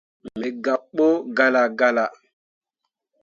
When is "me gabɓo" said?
0.39-1.07